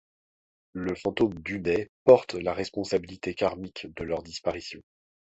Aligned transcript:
Le 0.73 0.95
fantôme 0.95 1.35
d'Unai 1.35 1.91
porte 2.05 2.33
la 2.33 2.55
responsabilité 2.55 3.35
karmique 3.35 3.85
de 3.97 4.03
leur 4.03 4.23
disparition. 4.23 4.81